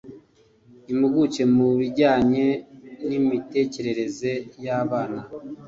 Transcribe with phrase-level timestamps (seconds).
[0.91, 2.45] Impuguke mu bijyanye
[3.07, 4.31] n’imitekerereze
[4.63, 5.21] y’abana